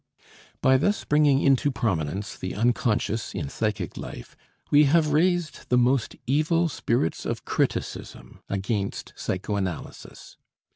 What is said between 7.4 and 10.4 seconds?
criticism against psychoanalysis.